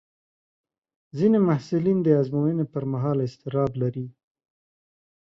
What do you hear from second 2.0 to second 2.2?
د